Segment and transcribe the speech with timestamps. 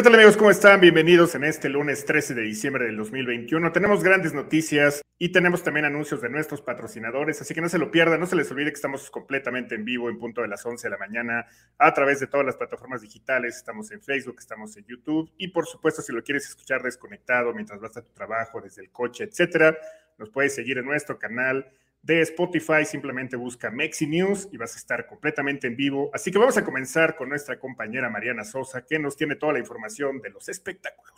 [0.00, 0.38] ¿qué tal amigos?
[0.38, 0.80] ¿Cómo están?
[0.80, 3.70] Bienvenidos en este lunes 13 de diciembre del 2021.
[3.70, 7.90] Tenemos grandes noticias y tenemos también anuncios de nuestros patrocinadores, así que no se lo
[7.90, 10.86] pierdan, no se les olvide que estamos completamente en vivo en punto de las 11
[10.86, 11.44] de la mañana
[11.76, 13.56] a través de todas las plataformas digitales.
[13.56, 17.78] Estamos en Facebook, estamos en YouTube y por supuesto si lo quieres escuchar desconectado mientras
[17.78, 19.76] vas a tu trabajo, desde el coche, etcétera,
[20.16, 21.70] nos puedes seguir en nuestro canal
[22.02, 26.10] de Spotify, simplemente busca Mexi News y vas a estar completamente en vivo.
[26.14, 29.58] Así que vamos a comenzar con nuestra compañera Mariana Sosa, que nos tiene toda la
[29.58, 31.12] información de los espectáculos.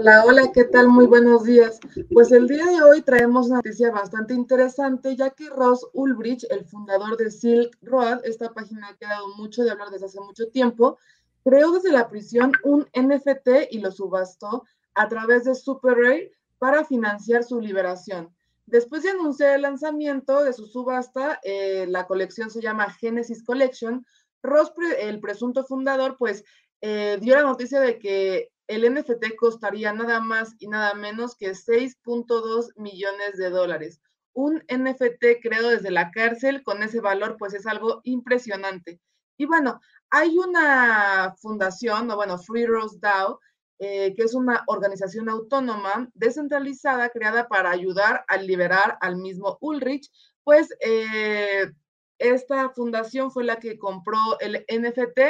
[0.00, 0.86] Hola, hola, ¿qué tal?
[0.86, 1.80] Muy buenos días.
[2.12, 6.64] Pues el día de hoy traemos una noticia bastante interesante, ya que Ross Ulbricht, el
[6.64, 10.98] fundador de Silk Road, esta página ha dado mucho de hablar desde hace mucho tiempo,
[11.42, 14.62] creó desde la prisión un NFT y lo subastó
[14.94, 18.32] a través de Super Ray para financiar su liberación.
[18.66, 24.06] Después de anunciar el lanzamiento de su subasta, eh, la colección se llama Genesis Collection,
[24.44, 26.44] Ross, el presunto fundador, pues
[26.82, 31.50] eh, dio la noticia de que el NFT costaría nada más y nada menos que
[31.50, 34.00] 6.2 millones de dólares.
[34.34, 39.00] Un NFT creado desde la cárcel con ese valor, pues es algo impresionante.
[39.38, 43.40] Y bueno, hay una fundación, o bueno, Free Rose DAO,
[43.78, 50.10] eh, que es una organización autónoma descentralizada creada para ayudar a liberar al mismo Ulrich,
[50.44, 51.70] pues eh,
[52.18, 55.20] esta fundación fue la que compró el NFT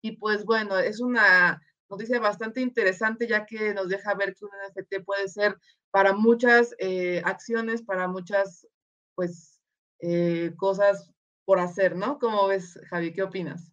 [0.00, 1.60] y pues bueno, es una
[1.90, 5.56] noticia bastante interesante ya que nos deja ver que un NFT puede ser
[5.90, 8.66] para muchas eh, acciones, para muchas,
[9.14, 9.60] pues,
[10.00, 11.10] eh, cosas
[11.44, 12.18] por hacer, ¿no?
[12.18, 13.12] ¿Cómo ves, Javi?
[13.12, 13.72] ¿Qué opinas?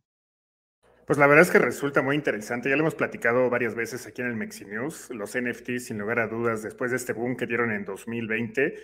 [1.05, 2.69] Pues la verdad es que resulta muy interesante.
[2.69, 5.09] Ya lo hemos platicado varias veces aquí en el Mexi News.
[5.11, 8.75] Los NFTs, sin lugar a dudas, después de este boom que dieron en 2020,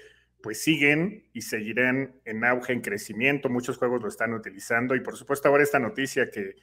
[0.44, 3.50] pues siguen y seguirán en auge, en crecimiento.
[3.50, 6.58] Muchos juegos lo están utilizando y por supuesto ahora esta noticia que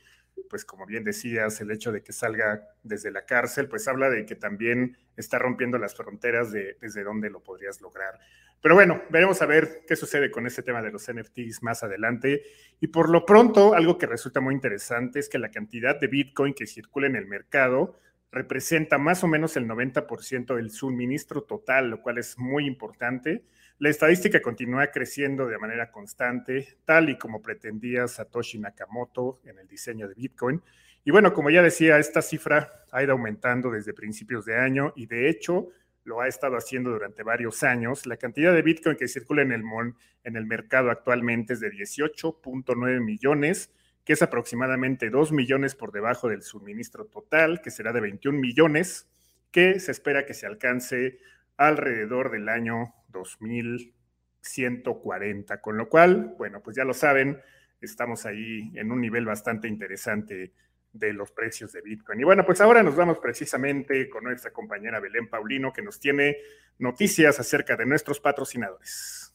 [0.48, 4.26] pues como bien decías, el hecho de que salga desde la cárcel, pues habla de
[4.26, 8.18] que también está rompiendo las fronteras de desde dónde lo podrías lograr.
[8.60, 12.42] Pero bueno, veremos a ver qué sucede con este tema de los NFTs más adelante.
[12.80, 16.54] Y por lo pronto, algo que resulta muy interesante es que la cantidad de Bitcoin
[16.54, 18.00] que circula en el mercado
[18.30, 23.44] representa más o menos el 90% del suministro total, lo cual es muy importante.
[23.78, 29.68] La estadística continúa creciendo de manera constante, tal y como pretendía Satoshi Nakamoto en el
[29.68, 30.62] diseño de Bitcoin.
[31.04, 35.06] Y bueno, como ya decía, esta cifra ha ido aumentando desde principios de año y
[35.06, 35.68] de hecho
[36.04, 38.06] lo ha estado haciendo durante varios años.
[38.06, 39.62] La cantidad de Bitcoin que circula en el,
[40.24, 43.70] en el mercado actualmente es de 18.9 millones,
[44.08, 49.06] que es aproximadamente 2 millones por debajo del suministro total, que será de 21 millones,
[49.50, 51.18] que se espera que se alcance
[51.58, 57.38] alrededor del año 2140, con lo cual, bueno, pues ya lo saben,
[57.82, 60.54] estamos ahí en un nivel bastante interesante
[60.90, 62.18] de los precios de Bitcoin.
[62.18, 66.38] Y bueno, pues ahora nos vamos precisamente con nuestra compañera Belén Paulino, que nos tiene
[66.78, 69.34] noticias acerca de nuestros patrocinadores.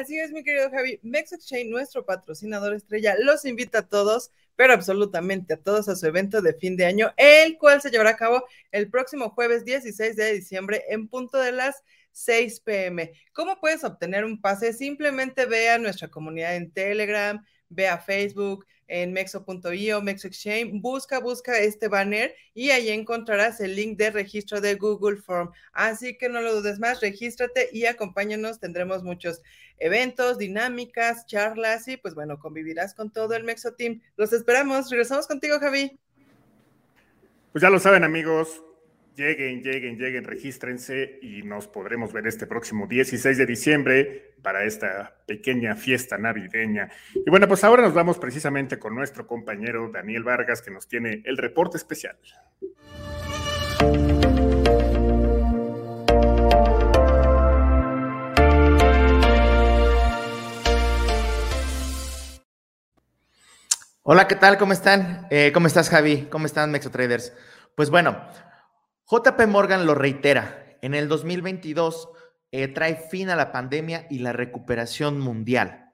[0.00, 0.98] Así es, mi querido Javi.
[1.02, 6.06] Mex Exchange, nuestro patrocinador estrella, los invita a todos, pero absolutamente a todos a su
[6.06, 10.16] evento de fin de año, el cual se llevará a cabo el próximo jueves 16
[10.16, 13.12] de diciembre en punto de las 6 pm.
[13.34, 14.72] ¿Cómo puedes obtener un pase?
[14.72, 21.20] Simplemente ve a nuestra comunidad en Telegram, ve a Facebook, en mexo.io, Mexo Exchange, busca,
[21.20, 25.50] busca este banner y ahí encontrarás el link de registro de Google Form.
[25.72, 28.58] Así que no lo dudes más, regístrate y acompáñanos.
[28.58, 29.42] Tendremos muchos
[29.78, 34.02] eventos, dinámicas, charlas y pues bueno, convivirás con todo el Mexo Team.
[34.16, 34.90] Los esperamos.
[34.90, 35.96] Regresamos contigo, Javi.
[37.52, 38.60] Pues ya lo saben, amigos.
[39.16, 45.16] Lleguen, lleguen, lleguen, regístrense y nos podremos ver este próximo 16 de diciembre para esta
[45.26, 46.88] pequeña fiesta navideña.
[47.14, 51.22] Y bueno, pues ahora nos vamos precisamente con nuestro compañero Daniel Vargas que nos tiene
[51.24, 52.16] el reporte especial.
[64.02, 64.56] Hola, ¿qué tal?
[64.56, 65.26] ¿Cómo están?
[65.30, 66.28] Eh, ¿Cómo estás, Javi?
[66.30, 67.32] ¿Cómo están, Mexo Traders?
[67.74, 68.24] Pues bueno,
[69.10, 72.10] JP Morgan lo reitera, en el 2022
[72.52, 75.92] eh, trae fin a la pandemia y la recuperación mundial.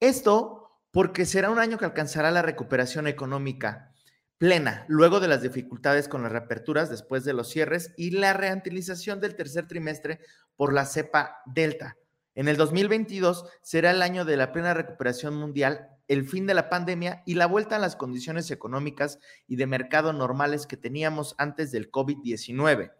[0.00, 3.92] Esto porque será un año que alcanzará la recuperación económica
[4.38, 9.20] plena, luego de las dificultades con las reaperturas después de los cierres y la reantilización
[9.20, 10.18] del tercer trimestre
[10.56, 11.98] por la cepa Delta.
[12.34, 16.68] En el 2022 será el año de la plena recuperación mundial, el fin de la
[16.68, 21.72] pandemia y la vuelta a las condiciones económicas y de mercado normales que teníamos antes
[21.72, 22.92] del COVID-19.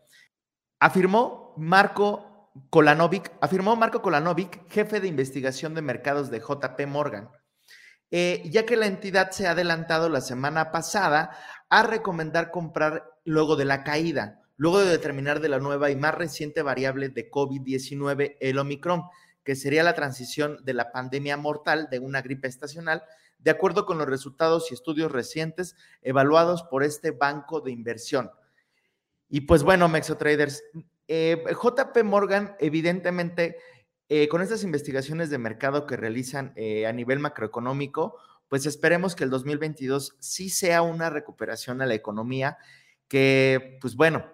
[0.78, 7.30] Afirmó Marco Kolanovic, afirmó Marco Kolanovic, jefe de investigación de mercados de JP Morgan,
[8.10, 11.36] eh, ya que la entidad se ha adelantado la semana pasada
[11.70, 16.14] a recomendar comprar luego de la caída luego de determinar de la nueva y más
[16.14, 19.02] reciente variable de COVID-19, el Omicron,
[19.44, 23.02] que sería la transición de la pandemia mortal de una gripe estacional,
[23.38, 28.30] de acuerdo con los resultados y estudios recientes evaluados por este banco de inversión.
[29.28, 30.62] Y pues bueno, Mexotraders,
[31.08, 33.56] eh, JP Morgan, evidentemente,
[34.08, 38.18] eh, con estas investigaciones de mercado que realizan eh, a nivel macroeconómico,
[38.48, 42.58] pues esperemos que el 2022 sí sea una recuperación a la economía,
[43.08, 44.26] que pues bueno,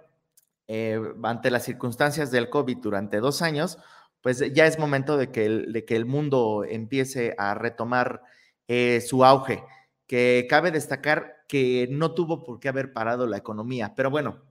[0.66, 3.78] eh, ante las circunstancias del COVID durante dos años,
[4.22, 8.22] pues ya es momento de que el, de que el mundo empiece a retomar
[8.66, 9.62] eh, su auge,
[10.06, 14.42] que cabe destacar que no tuvo por qué haber parado la economía, pero bueno,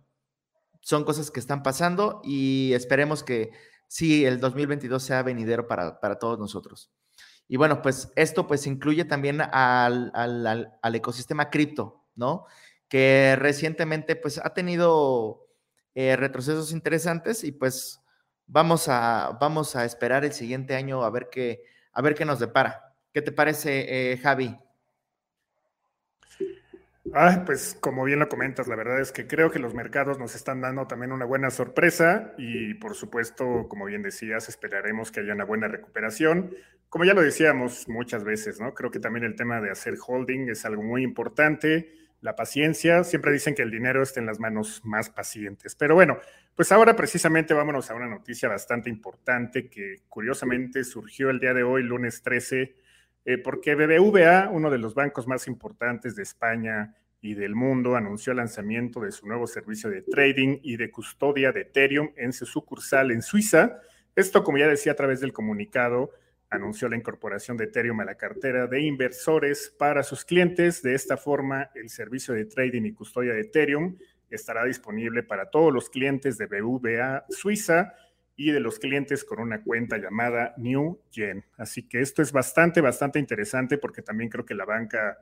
[0.82, 3.52] son cosas que están pasando y esperemos que
[3.88, 6.92] sí, el 2022 sea venidero para, para todos nosotros.
[7.48, 12.46] Y bueno, pues esto pues incluye también al, al, al ecosistema cripto, ¿no?
[12.90, 15.48] Que recientemente pues ha tenido
[15.96, 18.02] eh, retrocesos interesantes y pues
[18.48, 22.40] vamos a, vamos a esperar el siguiente año a ver qué, a ver qué nos
[22.40, 22.96] depara.
[23.14, 24.58] ¿Qué te parece, eh, Javi?
[27.14, 30.36] Ah, pues como bien lo comentas, la verdad es que creo que los mercados nos
[30.36, 35.34] están dando también una buena sorpresa y por supuesto, como bien decías, esperaremos que haya
[35.34, 36.54] una buena recuperación.
[36.90, 38.74] Como ya lo decíamos muchas veces, ¿no?
[38.74, 43.04] Creo que también el tema de hacer holding es algo muy importante la paciencia.
[43.04, 45.76] Siempre dicen que el dinero está en las manos más pacientes.
[45.76, 46.20] Pero bueno,
[46.56, 51.64] pues ahora precisamente vámonos a una noticia bastante importante que curiosamente surgió el día de
[51.64, 52.76] hoy, lunes 13,
[53.26, 58.32] eh, porque BBVA, uno de los bancos más importantes de España y del mundo, anunció
[58.32, 62.46] el lanzamiento de su nuevo servicio de trading y de custodia de Ethereum en su
[62.46, 63.80] sucursal en Suiza.
[64.16, 66.12] Esto, como ya decía a través del comunicado,
[66.50, 70.82] anunció la incorporación de Ethereum a la cartera de inversores para sus clientes.
[70.82, 73.98] De esta forma, el servicio de trading y custodia de Ethereum
[74.30, 77.94] estará disponible para todos los clientes de BVA Suiza
[78.38, 81.44] y de los clientes con una cuenta llamada New Gen.
[81.58, 85.18] Así que esto es bastante, bastante interesante porque también creo que la banca,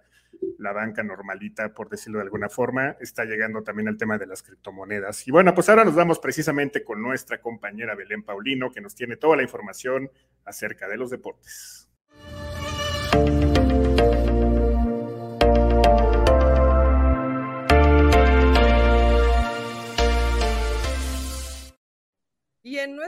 [0.59, 4.44] la banca normalita, por decirlo de alguna forma, está llegando también al tema de las
[4.44, 5.25] criptomonedas.
[5.27, 9.15] Y bueno, pues ahora nos vamos precisamente con nuestra compañera Belén Paulino, que nos tiene
[9.15, 10.12] toda la información
[10.44, 11.89] acerca de los deportes.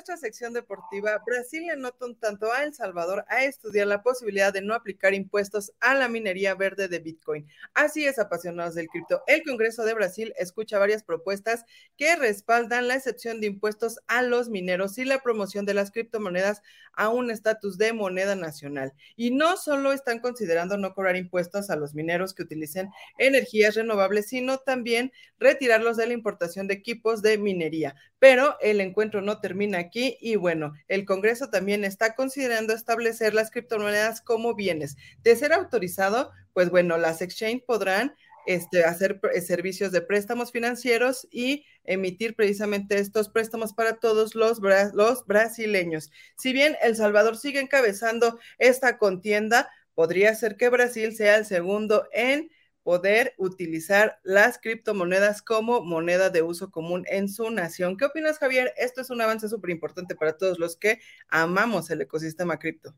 [0.07, 4.54] Nuestra sección deportiva, Brasil le nota un tanto a El Salvador a estudiar la posibilidad
[4.54, 7.45] de no aplicar impuestos a la minería verde de Bitcoin.
[7.74, 9.21] Así es, apasionados del cripto.
[9.27, 11.65] El Congreso de Brasil escucha varias propuestas
[11.98, 16.62] que respaldan la excepción de impuestos a los mineros y la promoción de las criptomonedas
[16.94, 18.94] a un estatus de moneda nacional.
[19.18, 24.27] Y no solo están considerando no cobrar impuestos a los mineros que utilicen energías renovables,
[24.27, 27.95] sino también retirarlos de la importación de equipos de minería.
[28.19, 33.51] Pero el encuentro no termina aquí y bueno, el Congreso también está considerando establecer las
[33.51, 34.97] criptomonedas como bienes.
[35.23, 38.13] De ser autorizado, pues bueno, las exchange podrán
[38.47, 44.59] este, hacer eh, servicios de préstamos financieros y emitir precisamente estos préstamos para todos los,
[44.94, 46.11] los brasileños.
[46.37, 52.07] Si bien El Salvador sigue encabezando esta contienda, podría ser que Brasil sea el segundo
[52.13, 52.49] en
[52.88, 57.98] poder utilizar las criptomonedas como moneda de uso común en su nación.
[57.98, 58.74] ¿Qué opinas, Javier?
[58.78, 62.96] Esto es un avance súper importante para todos los que amamos el ecosistema cripto.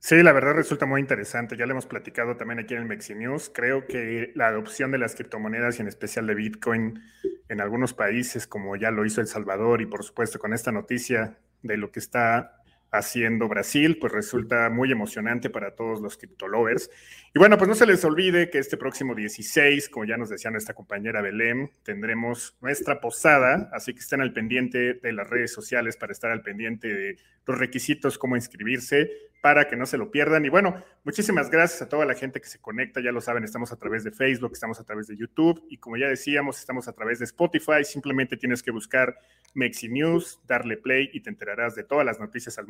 [0.00, 1.56] Sí, la verdad resulta muy interesante.
[1.56, 3.50] Ya lo hemos platicado también aquí en el Mexi News.
[3.54, 7.02] Creo que la adopción de las criptomonedas y en especial de Bitcoin
[7.48, 11.38] en algunos países, como ya lo hizo El Salvador y por supuesto con esta noticia
[11.62, 12.62] de lo que está
[12.98, 16.90] haciendo Brasil, pues resulta muy emocionante para todos los criptolovers.
[17.34, 20.50] Y bueno, pues no se les olvide que este próximo 16, como ya nos decía
[20.50, 25.96] nuestra compañera Belém, tendremos nuestra posada, así que estén al pendiente de las redes sociales
[25.96, 29.10] para estar al pendiente de los requisitos, cómo inscribirse,
[29.46, 30.44] para que no se lo pierdan.
[30.44, 33.70] Y bueno, muchísimas gracias a toda la gente que se conecta, ya lo saben, estamos
[33.70, 36.92] a través de Facebook, estamos a través de YouTube y como ya decíamos, estamos a
[36.92, 39.16] través de Spotify, simplemente tienes que buscar
[39.54, 42.66] Mexi News, darle play y te enterarás de todas las noticias al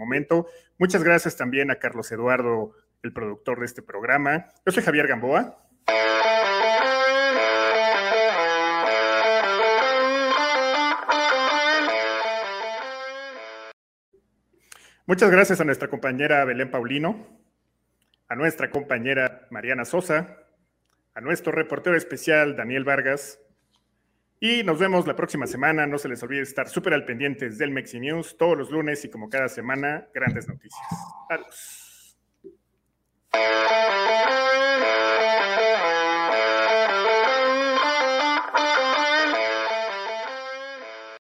[0.78, 4.49] Muchas gracias también a Carlos Eduardo, el productor de este programa.
[4.64, 5.58] Yo soy Javier Gamboa.
[15.08, 17.26] Muchas gracias a nuestra compañera Belén Paulino,
[18.28, 20.38] a nuestra compañera Mariana Sosa,
[21.14, 23.38] a nuestro reportero especial Daniel Vargas.
[24.40, 25.87] Y nos vemos la próxima semana.
[25.87, 29.11] No se les olvide estar súper al pendiente del Mexi News todos los lunes y
[29.11, 30.87] como cada semana, grandes noticias.
[31.31, 31.87] Adiós.